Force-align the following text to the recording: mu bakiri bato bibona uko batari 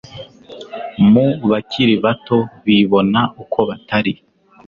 mu 1.11 1.27
bakiri 1.49 1.95
bato 2.03 2.37
bibona 2.65 3.21
uko 3.43 3.59
batari 3.69 4.13